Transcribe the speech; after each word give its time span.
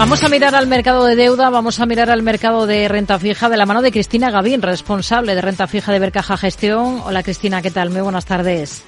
Vamos 0.00 0.24
a 0.24 0.30
mirar 0.30 0.54
al 0.54 0.66
mercado 0.66 1.04
de 1.04 1.14
deuda, 1.14 1.50
vamos 1.50 1.78
a 1.78 1.84
mirar 1.84 2.08
al 2.08 2.22
mercado 2.22 2.66
de 2.66 2.88
renta 2.88 3.18
fija 3.18 3.50
de 3.50 3.58
la 3.58 3.66
mano 3.66 3.82
de 3.82 3.92
Cristina 3.92 4.30
Gavín, 4.30 4.62
responsable 4.62 5.34
de 5.34 5.42
renta 5.42 5.66
fija 5.66 5.92
de 5.92 5.98
Bercaja 5.98 6.38
Gestión. 6.38 7.02
Hola 7.04 7.22
Cristina, 7.22 7.60
¿qué 7.60 7.70
tal? 7.70 7.90
Muy 7.90 8.00
buenas 8.00 8.24
tardes. 8.24 8.82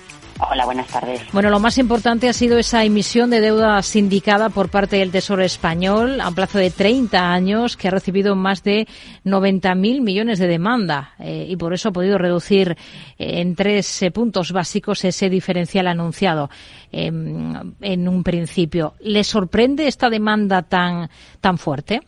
Hola, 0.51 0.65
buenas 0.65 0.89
tardes. 0.89 1.23
Bueno, 1.33 1.51
lo 1.51 1.61
más 1.61 1.79
importante 1.79 2.29
ha 2.29 2.33
sido 2.33 2.59
esa 2.59 2.85
emisión 2.85 3.31
de 3.31 3.41
deuda 3.41 3.81
sindicada 3.83 4.49
por 4.49 4.71
parte 4.71 4.96
del 4.96 5.12
Tesoro 5.12 5.43
Español 5.43 6.21
a 6.21 6.29
un 6.29 6.35
plazo 6.35 6.59
de 6.59 6.71
30 6.71 7.33
años 7.33 7.77
que 7.77 7.89
ha 7.89 7.91
recibido 7.91 8.34
más 8.34 8.62
de 8.62 8.89
90.000 9.25 10.01
millones 10.01 10.39
de 10.39 10.48
demanda 10.48 11.15
eh, 11.19 11.47
y 11.48 11.57
por 11.57 11.75
eso 11.75 11.91
ha 11.91 11.93
podido 11.93 12.19
reducir 12.19 12.77
eh, 13.19 13.41
en 13.41 13.55
tres 13.55 14.02
eh, 14.02 14.11
puntos 14.11 14.52
básicos 14.52 15.05
ese 15.05 15.30
diferencial 15.30 15.87
anunciado 15.87 16.51
em, 16.91 17.74
en 17.80 18.09
un 18.09 18.24
principio. 18.24 18.95
¿Le 19.01 19.24
sorprende 19.24 19.87
esta 19.87 20.11
demanda 20.11 20.62
tan, 20.62 21.09
tan 21.41 21.56
fuerte? 21.56 22.01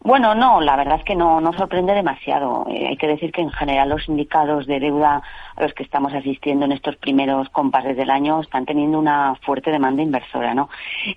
Bueno, 0.00 0.34
no, 0.34 0.60
la 0.60 0.76
verdad 0.76 0.98
es 0.98 1.04
que 1.04 1.16
no, 1.16 1.40
no 1.40 1.52
sorprende 1.52 1.94
demasiado. 1.94 2.66
hay 2.68 2.96
que 2.96 3.08
decir 3.08 3.32
que 3.32 3.42
en 3.42 3.50
general 3.50 3.88
los 3.88 4.04
sindicados 4.04 4.66
de 4.66 4.80
deuda 4.80 5.22
a 5.56 5.62
los 5.62 5.72
que 5.74 5.82
estamos 5.82 6.12
asistiendo 6.12 6.64
en 6.64 6.72
estos 6.72 6.96
primeros 6.96 7.48
compases 7.50 7.96
del 7.96 8.10
año 8.10 8.40
están 8.40 8.64
teniendo 8.64 8.98
una 8.98 9.34
fuerte 9.42 9.70
demanda 9.70 10.02
inversora, 10.02 10.54
¿no? 10.54 10.68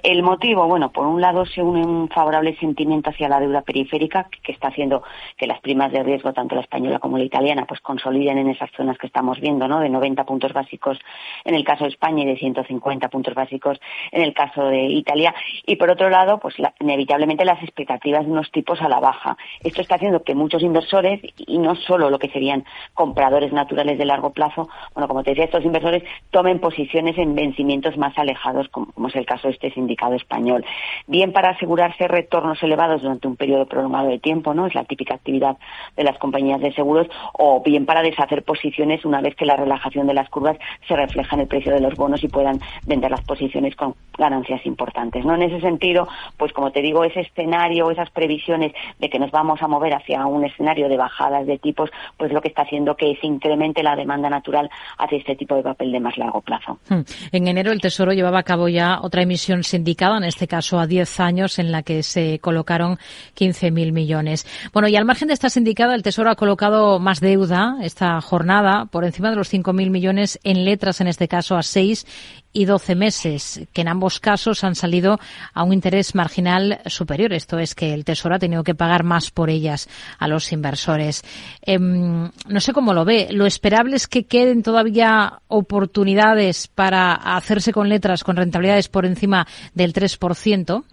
El 0.04 0.24
motivo, 0.24 0.68
bueno, 0.68 0.92
por 0.92 1.06
un 1.06 1.22
lado 1.22 1.46
se 1.46 1.62
une 1.62 1.86
un 1.86 2.10
favorable 2.10 2.56
sentimiento 2.58 3.12
hacia 3.12 3.30
la 3.30 3.40
deuda 3.40 3.62
periférica 3.62 4.28
que 4.44 4.52
está 4.52 4.70
haciendo 4.70 5.04
que 5.38 5.48
las 5.48 5.60
primas 5.62 5.92
de 5.92 6.04
riesgo, 6.04 6.34
tanto 6.34 6.56
la 6.56 6.62
española 6.62 7.00
como 7.00 7.18
la 7.18 7.24
italiana, 7.24 7.66
pues 7.66 7.82
consoliden 7.82 8.38
en 8.38 8.50
esas 8.50 8.72
zonas 8.72 8.98
que 8.98 9.08
estamos 9.08 9.40
viendo, 9.40 9.68
¿no? 9.68 9.80
De 9.80 9.90
90 9.90 10.24
puntos 10.24 10.54
básicos 10.54 11.00
en 11.46 11.56
el 11.56 11.64
caso 11.64 11.84
de 11.84 11.92
España 11.92 12.24
y 12.24 12.28
de 12.28 12.38
150 12.38 13.10
puntos 13.10 13.34
básicos 13.34 13.80
en 14.12 14.22
el 14.22 14.34
caso 14.34 14.66
de 14.66 14.86
Italia. 14.86 15.34
Y 15.66 15.76
por 15.76 15.90
otro 15.90 16.10
lado, 16.10 16.40
pues 16.40 16.56
inevitablemente 16.80 17.46
las 17.46 17.62
expectativas 17.62 18.26
de 18.26 18.32
unos 18.32 18.52
a 18.80 18.88
la 18.88 19.00
baja. 19.00 19.38
Esto 19.64 19.82
está 19.82 19.96
haciendo 19.96 20.24
que 20.24 20.36
muchos 20.36 20.62
inversores, 20.62 21.20
y 21.38 21.58
no 21.58 21.76
solo 21.76 22.10
lo 22.10 22.20
que 22.20 22.30
serían 22.30 22.64
compradores 22.94 23.52
naturales 23.52 23.98
de 23.98 24.06
largo 24.06 24.30
plazo, 24.30 24.70
bueno, 24.94 25.08
como 25.08 25.24
te 25.24 25.32
decía, 25.32 25.46
estos 25.46 25.66
inversores 25.66 26.04
tomen 26.30 26.60
posiciones 26.60 27.18
en 27.18 27.36
vencimientos 27.36 27.98
más 27.98 28.18
alejados, 28.18 28.70
como, 28.70 29.08
es 29.08 29.16
el 29.16 29.26
caso 29.26 29.48
de 29.48 29.56
este 29.56 29.72
sindicado 29.72 30.16
español. 30.16 30.64
Bien 31.08 31.34
para 31.34 31.50
asegurarse 31.50 32.08
retornos 32.08 32.62
elevados 32.64 33.02
durante 33.02 33.28
un 33.28 33.36
periodo 33.36 33.66
prolongado 33.66 34.08
de 34.08 34.20
tiempo, 34.20 34.54
¿no? 34.54 34.68
Es 34.68 34.76
la 34.76 34.86
típica 34.86 35.16
actividad 35.16 35.58
de 35.98 36.04
las 36.04 36.18
compañías 36.18 36.62
de 36.62 36.72
seguros, 36.74 37.08
o 37.34 37.62
bien 37.62 37.86
para 37.86 38.02
deshacer 38.02 38.44
posiciones 38.44 39.04
una 39.06 39.22
vez 39.22 39.36
que 39.36 39.46
la 39.46 39.58
relajación 39.58 40.08
de 40.08 40.14
las 40.14 40.30
curvas 40.30 40.58
se 40.88 40.96
refleja 40.96 41.36
en 41.36 41.42
el 41.42 41.48
precio 41.48 41.74
de 41.74 41.82
los 41.82 41.96
bonos 41.96 42.24
y 42.24 42.28
puedan 42.28 42.60
vender 42.86 43.12
las 43.12 43.22
posiciones 43.22 43.76
con 43.76 43.96
ganancias 44.18 44.66
importantes, 44.66 45.26
¿no? 45.26 45.36
En 45.36 45.42
ese 45.42 45.60
sentido, 45.60 46.08
pues 46.38 46.54
como 46.54 46.72
te 46.72 46.82
digo, 46.82 47.04
ese 47.04 47.22
escenario, 47.22 47.92
esas 47.92 48.10
previsiones 48.12 48.51
de 48.60 49.10
que 49.10 49.20
nos 49.20 49.32
vamos 49.32 49.62
a 49.62 49.68
mover 49.68 49.94
hacia 49.94 50.26
un 50.26 50.46
escenario 50.46 50.90
de 50.90 50.98
bajadas 50.98 51.46
de 51.46 51.58
tipos, 51.58 51.90
pues 52.18 52.32
lo 52.32 52.42
que 52.42 52.50
está 52.50 52.64
haciendo 52.64 52.96
que 52.96 53.18
se 53.20 53.28
incremente 53.28 53.84
la 53.84 53.96
demanda 53.96 54.30
natural 54.30 54.70
hacia 54.98 55.18
este 55.18 55.36
tipo 55.36 55.56
de 55.56 55.64
papel 55.64 55.92
de 55.92 56.00
más 56.00 56.18
largo 56.18 56.42
plazo. 56.42 56.80
Hmm. 56.90 57.02
En 57.32 57.48
enero 57.48 57.72
el 57.72 57.82
Tesoro 57.82 58.14
llevaba 58.14 58.40
a 58.40 58.44
cabo 58.44 58.68
ya 58.68 59.00
otra 59.02 59.22
emisión 59.22 59.64
sindicada, 59.64 60.18
en 60.18 60.24
este 60.24 60.48
caso 60.48 60.80
a 60.80 60.88
10 60.88 61.20
años, 61.20 61.60
en 61.60 61.72
la 61.72 61.84
que 61.84 62.04
se 62.04 62.40
colocaron 62.40 62.98
15.000 63.36 63.92
millones. 63.92 64.46
Bueno, 64.74 64.88
y 64.88 64.96
al 64.96 65.06
margen 65.06 65.28
de 65.28 65.34
esta 65.34 65.50
sindicada, 65.50 65.96
el 65.96 66.04
Tesoro 66.04 66.30
ha 66.30 66.36
colocado 66.36 67.00
más 67.00 67.20
deuda 67.20 67.78
esta 67.82 68.20
jornada, 68.22 68.86
por 68.86 69.06
encima 69.06 69.30
de 69.30 69.36
los 69.36 69.54
5.000 69.54 69.90
millones 69.90 70.40
en 70.44 70.66
letras, 70.66 71.02
en 71.02 71.08
este 71.08 71.28
caso 71.28 71.56
a 71.56 71.64
6 71.64 72.06
y 72.54 72.66
12 72.66 72.96
meses, 72.96 73.68
que 73.74 73.82
en 73.82 73.88
ambos 73.88 74.20
casos 74.20 74.64
han 74.64 74.76
salido 74.76 75.20
a 75.54 75.64
un 75.64 75.74
interés 75.74 76.16
marginal 76.16 76.82
superior. 76.86 77.34
Esto 77.34 77.60
es 77.60 77.76
que 77.76 77.94
el 77.94 78.04
Tesoro 78.04 78.36
ha 78.36 78.40
tenido 78.42 78.66
que 78.66 78.76
pagar 78.76 79.04
más 79.06 79.32
por 79.32 79.50
ellas 79.50 79.88
a 80.20 80.28
los 80.28 80.52
inversores. 80.52 81.24
Em, 81.62 82.30
no 82.48 82.60
sé 82.60 82.74
cómo 82.74 82.94
lo 82.94 83.06
ve. 83.06 83.30
Lo 83.32 83.46
esperable 83.46 83.96
es 83.96 84.08
que 84.08 84.26
queden 84.26 84.64
todavía 84.64 85.40
oportunidades 85.48 86.68
para 86.68 87.14
hacerse 87.14 87.72
con 87.72 87.88
letras 87.88 88.26
con 88.26 88.36
rentabilidades 88.36 88.90
por 88.90 89.06
encima 89.06 89.48
del 89.74 89.94
3%. 89.94 90.84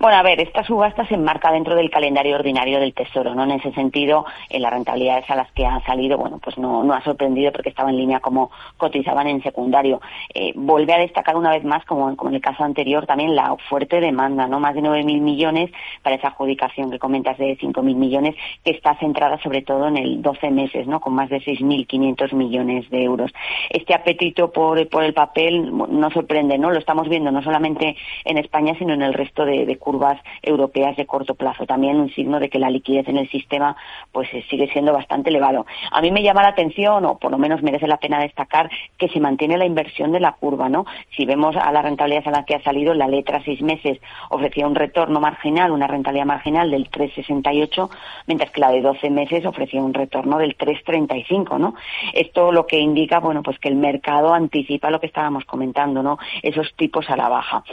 Bueno, 0.00 0.16
a 0.16 0.22
ver, 0.22 0.40
esta 0.40 0.62
subasta 0.62 1.04
se 1.06 1.14
enmarca 1.14 1.50
dentro 1.50 1.74
del 1.74 1.90
calendario 1.90 2.36
ordinario 2.36 2.78
del 2.78 2.94
Tesoro, 2.94 3.34
¿no? 3.34 3.42
En 3.42 3.50
ese 3.50 3.72
sentido, 3.72 4.24
en 4.48 4.62
las 4.62 4.72
rentabilidades 4.72 5.28
a 5.28 5.34
las 5.34 5.50
que 5.50 5.66
han 5.66 5.82
salido, 5.82 6.16
bueno, 6.16 6.38
pues 6.38 6.56
no, 6.56 6.84
no 6.84 6.94
ha 6.94 7.02
sorprendido 7.02 7.50
porque 7.50 7.70
estaba 7.70 7.90
en 7.90 7.96
línea 7.96 8.20
como 8.20 8.52
cotizaban 8.76 9.26
en 9.26 9.42
secundario. 9.42 10.00
Eh, 10.32 10.52
vuelve 10.54 10.92
a 10.92 10.98
destacar 10.98 11.36
una 11.36 11.50
vez 11.50 11.64
más, 11.64 11.84
como, 11.84 12.14
como 12.14 12.30
en 12.30 12.36
el 12.36 12.40
caso 12.40 12.62
anterior, 12.62 13.06
también 13.06 13.34
la 13.34 13.56
fuerte 13.68 14.00
demanda, 14.00 14.46
¿no? 14.46 14.60
Más 14.60 14.76
de 14.76 14.82
9.000 14.82 15.20
millones 15.20 15.72
para 16.04 16.14
esa 16.14 16.28
adjudicación 16.28 16.92
que 16.92 17.00
comentas 17.00 17.36
de 17.36 17.58
5.000 17.58 17.96
millones, 17.96 18.36
que 18.62 18.70
está 18.70 18.94
centrada 19.00 19.42
sobre 19.42 19.62
todo 19.62 19.88
en 19.88 19.96
el 19.96 20.22
12 20.22 20.52
meses, 20.52 20.86
¿no? 20.86 21.00
Con 21.00 21.14
más 21.14 21.28
de 21.28 21.40
6.500 21.40 22.34
millones 22.34 22.88
de 22.90 23.02
euros. 23.02 23.32
Este 23.68 23.94
apetito 23.94 24.52
por, 24.52 24.88
por 24.90 25.02
el 25.02 25.12
papel 25.12 25.76
no 25.76 26.08
sorprende, 26.12 26.56
¿no? 26.56 26.70
Lo 26.70 26.78
estamos 26.78 27.08
viendo 27.08 27.32
no 27.32 27.42
solamente 27.42 27.96
en 28.24 28.38
España, 28.38 28.76
sino 28.78 28.94
en 28.94 29.02
el 29.02 29.12
resto 29.12 29.44
de, 29.44 29.66
de 29.66 29.76
curvas 29.88 30.20
europeas 30.42 30.96
de 30.98 31.06
corto 31.06 31.34
plazo. 31.34 31.64
También 31.64 31.98
un 31.98 32.10
signo 32.10 32.38
de 32.38 32.50
que 32.50 32.58
la 32.58 32.68
liquidez 32.68 33.08
en 33.08 33.16
el 33.16 33.26
sistema 33.30 33.74
pues 34.12 34.28
eh, 34.34 34.44
sigue 34.50 34.68
siendo 34.70 34.92
bastante 34.92 35.30
elevado. 35.30 35.64
A 35.90 36.02
mí 36.02 36.10
me 36.10 36.22
llama 36.22 36.42
la 36.42 36.50
atención, 36.50 37.06
o 37.06 37.16
por 37.16 37.30
lo 37.30 37.38
menos 37.38 37.62
merece 37.62 37.86
la 37.86 37.96
pena 37.96 38.20
destacar, 38.20 38.68
que 38.98 39.08
se 39.08 39.18
mantiene 39.18 39.56
la 39.56 39.64
inversión 39.64 40.12
de 40.12 40.20
la 40.20 40.32
curva, 40.32 40.68
¿no? 40.68 40.84
Si 41.16 41.24
vemos 41.24 41.56
a 41.56 41.72
la 41.72 41.80
rentabilidad 41.80 42.28
a 42.28 42.32
la 42.32 42.44
que 42.44 42.54
ha 42.54 42.62
salido, 42.62 42.92
la 42.92 43.08
letra 43.08 43.40
seis 43.46 43.62
meses 43.62 43.98
ofrecía 44.28 44.66
un 44.66 44.74
retorno 44.74 45.20
marginal, 45.20 45.70
una 45.70 45.86
rentabilidad 45.86 46.26
marginal 46.26 46.70
del 46.70 46.90
3,68, 46.90 47.88
mientras 48.26 48.50
que 48.50 48.60
la 48.60 48.70
de 48.70 48.82
12 48.82 49.08
meses 49.08 49.46
ofrecía 49.46 49.82
un 49.82 49.94
retorno 49.94 50.36
del 50.36 50.54
3,35, 50.58 51.58
¿no? 51.58 51.74
Esto 52.12 52.52
lo 52.52 52.66
que 52.66 52.78
indica, 52.78 53.20
bueno, 53.20 53.42
pues 53.42 53.58
que 53.58 53.68
el 53.68 53.76
mercado 53.76 54.34
anticipa 54.34 54.90
lo 54.90 55.00
que 55.00 55.06
estábamos 55.06 55.46
comentando, 55.46 56.02
¿no? 56.02 56.18
Esos 56.42 56.74
tipos 56.76 57.08
a 57.08 57.16
la 57.16 57.30
baja. 57.30 57.64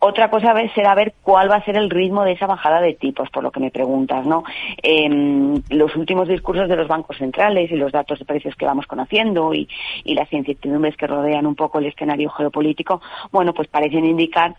Otra 0.00 0.28
cosa 0.28 0.52
será 0.74 0.94
ver 0.94 1.14
cuál 1.22 1.50
va 1.50 1.56
a 1.56 1.61
ser 1.64 1.76
el 1.76 1.90
ritmo 1.90 2.24
de 2.24 2.32
esa 2.32 2.46
bajada 2.46 2.80
de 2.80 2.94
tipos, 2.94 3.30
por 3.30 3.42
lo 3.42 3.50
que 3.50 3.60
me 3.60 3.70
preguntas, 3.70 4.26
¿no? 4.26 4.44
Em, 4.82 5.62
los 5.70 5.94
últimos 5.96 6.28
discursos 6.28 6.68
de 6.68 6.76
los 6.76 6.88
bancos 6.88 7.18
centrales 7.18 7.70
y 7.70 7.76
los 7.76 7.92
datos 7.92 8.18
de 8.18 8.24
precios 8.24 8.56
que 8.56 8.66
vamos 8.66 8.86
conociendo 8.86 9.54
y, 9.54 9.68
y 10.04 10.14
las 10.14 10.32
incertidumbres 10.32 10.96
que 10.96 11.06
rodean 11.06 11.46
un 11.46 11.54
poco 11.54 11.78
el 11.78 11.86
escenario 11.86 12.30
geopolítico, 12.30 13.00
bueno, 13.30 13.54
pues 13.54 13.68
parecen 13.68 14.04
indicar 14.04 14.54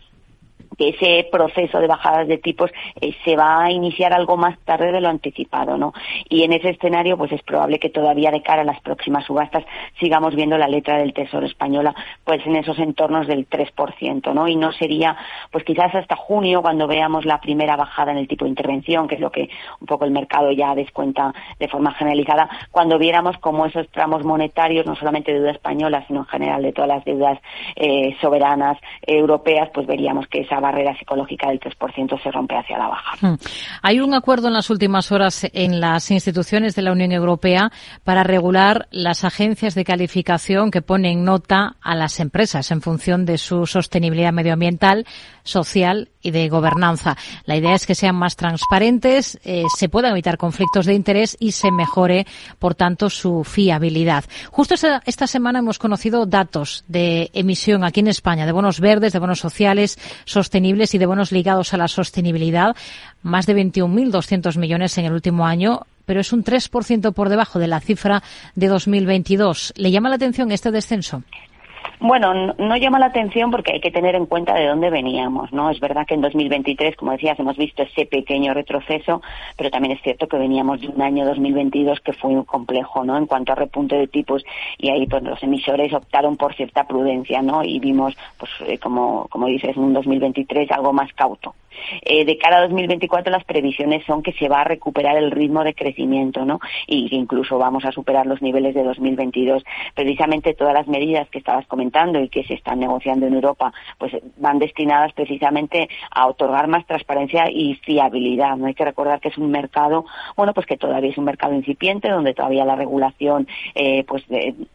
que 0.76 0.90
ese 0.90 1.28
proceso 1.30 1.78
de 1.80 1.86
bajadas 1.86 2.28
de 2.28 2.38
tipos 2.38 2.70
eh, 3.00 3.14
se 3.24 3.36
va 3.36 3.64
a 3.64 3.70
iniciar 3.70 4.12
algo 4.12 4.36
más 4.36 4.58
tarde 4.60 4.92
de 4.92 5.00
lo 5.00 5.08
anticipado, 5.08 5.76
¿no? 5.76 5.92
Y 6.28 6.42
en 6.42 6.52
ese 6.52 6.70
escenario, 6.70 7.16
pues 7.16 7.32
es 7.32 7.42
probable 7.42 7.78
que 7.78 7.90
todavía 7.90 8.30
de 8.30 8.42
cara 8.42 8.62
a 8.62 8.64
las 8.64 8.80
próximas 8.80 9.24
subastas 9.24 9.64
sigamos 10.00 10.34
viendo 10.34 10.58
la 10.58 10.68
letra 10.68 10.98
del 10.98 11.12
Tesoro 11.12 11.46
española, 11.46 11.94
pues 12.24 12.44
en 12.46 12.56
esos 12.56 12.78
entornos 12.78 13.26
del 13.26 13.48
3%, 13.48 14.32
¿no? 14.34 14.48
Y 14.48 14.56
no 14.56 14.72
sería, 14.72 15.16
pues 15.50 15.64
quizás 15.64 15.94
hasta 15.94 16.16
junio, 16.16 16.62
cuando 16.62 16.86
veamos 16.86 17.24
la 17.24 17.40
primera 17.40 17.76
bajada 17.76 18.12
en 18.12 18.18
el 18.18 18.28
tipo 18.28 18.44
de 18.44 18.50
intervención, 18.50 19.08
que 19.08 19.16
es 19.16 19.20
lo 19.20 19.30
que 19.30 19.48
un 19.80 19.86
poco 19.86 20.04
el 20.04 20.10
mercado 20.10 20.52
ya 20.52 20.74
descuenta 20.74 21.32
de 21.58 21.68
forma 21.68 21.92
generalizada, 21.92 22.48
cuando 22.70 22.98
viéramos 22.98 23.38
cómo 23.38 23.66
esos 23.66 23.88
tramos 23.88 24.24
monetarios, 24.24 24.86
no 24.86 24.96
solamente 24.96 25.32
de 25.32 25.38
deuda 25.38 25.52
española, 25.52 26.04
sino 26.06 26.20
en 26.20 26.26
general 26.26 26.62
de 26.62 26.72
todas 26.72 26.88
las 26.88 27.04
deudas 27.04 27.38
eh, 27.76 28.16
soberanas 28.20 28.78
europeas, 29.06 29.70
pues 29.72 29.86
veríamos 29.86 30.26
que 30.28 30.40
esa 30.40 30.60
barrera 30.64 30.96
psicológica 30.96 31.48
del 31.48 31.60
3% 31.60 32.22
se 32.22 32.30
rompe 32.30 32.56
hacia 32.56 32.78
la 32.78 32.88
baja. 32.88 33.16
Hmm. 33.20 33.36
Hay 33.82 34.00
un 34.00 34.14
acuerdo 34.14 34.48
en 34.48 34.54
las 34.54 34.70
últimas 34.70 35.12
horas 35.12 35.46
en 35.52 35.78
las 35.78 36.10
instituciones 36.10 36.74
de 36.74 36.82
la 36.82 36.92
Unión 36.92 37.12
Europea 37.12 37.70
para 38.02 38.24
regular 38.24 38.88
las 38.90 39.24
agencias 39.24 39.74
de 39.74 39.84
calificación 39.84 40.70
que 40.70 40.80
ponen 40.80 41.22
nota 41.24 41.76
a 41.82 41.94
las 41.94 42.18
empresas 42.18 42.70
en 42.70 42.80
función 42.80 43.26
de 43.26 43.36
su 43.36 43.66
sostenibilidad 43.66 44.32
medioambiental, 44.32 45.04
social 45.42 46.08
y 46.22 46.30
de 46.30 46.48
gobernanza. 46.48 47.18
La 47.44 47.56
idea 47.56 47.74
es 47.74 47.86
que 47.86 47.94
sean 47.94 48.16
más 48.16 48.36
transparentes, 48.36 49.38
eh, 49.44 49.64
se 49.76 49.90
puedan 49.90 50.12
evitar 50.12 50.38
conflictos 50.38 50.86
de 50.86 50.94
interés 50.94 51.36
y 51.38 51.52
se 51.52 51.70
mejore, 51.70 52.26
por 52.58 52.74
tanto, 52.74 53.10
su 53.10 53.44
fiabilidad. 53.44 54.24
Justo 54.50 54.74
esta, 54.74 55.26
semana 55.26 55.58
hemos 55.58 55.78
conocido 55.78 56.24
datos 56.24 56.84
de 56.88 57.30
emisión 57.34 57.84
aquí 57.84 58.00
en 58.00 58.08
España 58.08 58.46
de 58.46 58.52
bonos 58.52 58.80
verdes, 58.80 59.12
de 59.12 59.18
bonos 59.18 59.40
sociales 59.40 59.98
sostenibles 60.24 60.53
y 60.94 60.98
de 60.98 61.06
bonos 61.06 61.32
ligados 61.32 61.74
a 61.74 61.76
la 61.76 61.88
sostenibilidad. 61.88 62.76
Más 63.22 63.46
de 63.46 63.56
21.200 63.56 64.56
millones 64.58 64.96
en 64.98 65.06
el 65.06 65.12
último 65.12 65.46
año 65.46 65.86
pero 66.06 66.20
es 66.20 66.32
un 66.32 66.44
3% 66.44 67.12
por 67.12 67.28
debajo 67.28 67.58
de 67.58 67.66
la 67.66 67.80
cifra 67.80 68.22
de 68.54 68.68
2022. 68.68 69.72
¿Le 69.76 69.90
llama 69.90 70.10
la 70.10 70.16
atención 70.16 70.52
este 70.52 70.70
descenso? 70.70 71.22
Bueno, 72.06 72.34
no, 72.34 72.76
llama 72.76 72.98
la 72.98 73.06
atención 73.06 73.50
porque 73.50 73.72
hay 73.72 73.80
que 73.80 73.90
tener 73.90 74.14
en 74.14 74.26
cuenta 74.26 74.52
de 74.52 74.66
dónde 74.66 74.90
veníamos, 74.90 75.50
¿no? 75.54 75.70
Es 75.70 75.80
verdad 75.80 76.06
que 76.06 76.12
en 76.12 76.20
2023, 76.20 76.96
como 76.96 77.12
decías, 77.12 77.38
hemos 77.38 77.56
visto 77.56 77.82
ese 77.82 78.04
pequeño 78.04 78.52
retroceso, 78.52 79.22
pero 79.56 79.70
también 79.70 79.96
es 79.96 80.02
cierto 80.02 80.28
que 80.28 80.36
veníamos 80.36 80.82
de 80.82 80.88
un 80.88 81.00
año 81.00 81.24
2022 81.24 82.00
que 82.00 82.12
fue 82.12 82.32
muy 82.32 82.44
complejo, 82.44 83.04
¿no? 83.04 83.16
En 83.16 83.24
cuanto 83.24 83.52
a 83.52 83.54
repunte 83.54 83.96
de 83.96 84.06
tipos 84.06 84.44
y 84.76 84.90
ahí 84.90 85.06
pues 85.06 85.22
los 85.22 85.42
emisores 85.42 85.94
optaron 85.94 86.36
por 86.36 86.54
cierta 86.54 86.86
prudencia, 86.86 87.40
¿no? 87.40 87.64
Y 87.64 87.78
vimos, 87.78 88.14
pues 88.36 88.50
eh, 88.66 88.76
como, 88.76 89.26
como 89.30 89.46
dices, 89.46 89.74
un 89.78 89.94
2023 89.94 90.72
algo 90.72 90.92
más 90.92 91.10
cauto. 91.14 91.54
Eh, 92.02 92.24
de 92.24 92.38
cara 92.38 92.58
a 92.58 92.62
2024 92.62 93.32
las 93.32 93.44
previsiones 93.44 94.04
son 94.06 94.22
que 94.22 94.32
se 94.32 94.48
va 94.48 94.60
a 94.60 94.64
recuperar 94.64 95.16
el 95.16 95.32
ritmo 95.32 95.64
de 95.64 95.74
crecimiento, 95.74 96.44
¿no? 96.44 96.60
Y 96.86 97.08
que 97.08 97.16
incluso 97.16 97.58
vamos 97.58 97.84
a 97.84 97.92
superar 97.92 98.26
los 98.26 98.42
niveles 98.42 98.74
de 98.74 98.84
2022. 98.84 99.64
Precisamente 99.94 100.54
todas 100.54 100.74
las 100.74 100.86
medidas 100.86 101.28
que 101.30 101.38
estabas 101.38 101.66
comentando 101.66 101.93
y 102.20 102.28
que 102.28 102.44
se 102.44 102.54
están 102.54 102.80
negociando 102.80 103.26
en 103.26 103.34
Europa, 103.34 103.72
pues 103.98 104.12
van 104.36 104.58
destinadas 104.58 105.12
precisamente 105.12 105.88
a 106.10 106.26
otorgar 106.26 106.66
más 106.66 106.86
transparencia 106.86 107.50
y 107.50 107.74
fiabilidad. 107.76 108.56
No 108.56 108.66
hay 108.66 108.74
que 108.74 108.84
recordar 108.84 109.20
que 109.20 109.28
es 109.28 109.38
un 109.38 109.50
mercado, 109.50 110.04
bueno, 110.36 110.52
pues 110.54 110.66
que 110.66 110.76
todavía 110.76 111.10
es 111.10 111.18
un 111.18 111.24
mercado 111.24 111.54
incipiente, 111.54 112.10
donde 112.10 112.34
todavía 112.34 112.64
la 112.64 112.76
regulación, 112.76 113.46
eh, 113.74 114.04
pues 114.04 114.24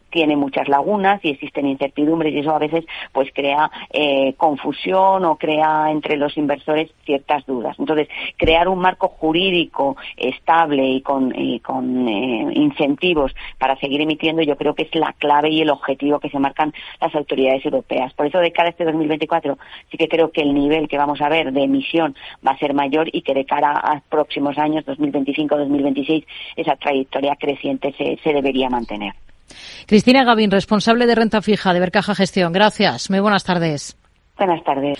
tiene 0.10 0.36
muchas 0.36 0.68
lagunas 0.68 1.24
y 1.24 1.30
existen 1.30 1.68
incertidumbres 1.68 2.34
y 2.34 2.40
eso 2.40 2.56
a 2.56 2.60
veces 2.60 2.86
pues 3.12 3.30
crea 3.34 3.70
eh, 3.92 4.34
confusión 4.38 5.26
o 5.26 5.38
crea 5.38 5.92
entre 5.92 6.18
los 6.18 6.38
inversores 6.38 6.92
ciertas 7.06 7.46
dudas. 7.46 7.76
Entonces, 7.80 8.08
crear 8.38 8.68
un 8.68 8.80
marco 8.80 9.10
jurídico 9.10 9.98
estable 10.18 10.86
y 10.88 11.02
con, 11.02 11.32
eh, 11.36 12.52
incentivos 12.54 13.36
para 13.58 13.76
seguir 13.78 14.02
emitiendo 14.02 14.42
yo 14.42 14.58
creo 14.58 14.74
que 14.74 14.84
es 14.84 14.96
la 14.96 15.14
clave 15.14 15.50
y 15.50 15.62
el 15.62 15.70
objetivo 15.70 16.20
que 16.20 16.30
se 16.30 16.40
marcan 16.40 16.74
las 17.10 17.16
autoridades 17.16 17.66
europeas. 17.66 18.14
Por 18.14 18.28
eso 18.28 18.40
de 18.40 18.52
cara 18.52 18.70
a 18.70 18.72
este 18.72 18.86
2024 18.86 19.58
sí 19.92 19.98
que 19.98 20.08
creo 20.08 20.32
que 20.32 20.42
el 20.42 20.54
nivel 20.54 20.88
que 20.88 20.98
vamos 20.98 21.22
a 21.22 21.30
ver 21.30 21.52
de 21.52 21.64
emisión 21.64 22.16
va 22.46 22.52
a 22.52 22.58
ser 22.58 22.74
mayor 22.74 23.10
y 23.12 23.22
que 23.22 23.34
de 23.34 23.46
cara 23.46 23.72
a 23.72 24.02
próximos 24.10 24.58
años, 24.58 24.86
2025-2026, 24.86 26.26
esa 26.56 26.76
trayectoria 26.76 27.36
creciente 27.36 27.94
se, 27.98 28.18
se 28.24 28.34
debería 28.34 28.70
mantener. 28.70 29.14
Cristina 29.88 30.24
Gavín, 30.24 30.52
responsable 30.52 31.06
de 31.06 31.16
renta 31.16 31.42
fija 31.42 31.74
de 31.74 31.80
Bercaja 31.80 32.16
Gestión. 32.16 32.54
Gracias. 32.54 33.10
Muy 33.10 33.20
buenas 33.20 33.44
tardes. 33.44 33.98
Buenas 34.38 34.64
tardes. 34.64 34.98